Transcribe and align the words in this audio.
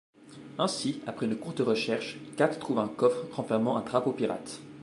Ainsi, 0.57 0.99
après 1.05 1.27
une 1.27 1.35
courte 1.37 1.59
recherche, 1.59 2.17
Kat 2.35 2.47
trouve 2.47 2.79
un 2.79 2.87
coffre 2.87 3.23
renfermant 3.35 3.77
un 3.77 3.81
drapeau 3.81 4.13
pirate. 4.13 4.59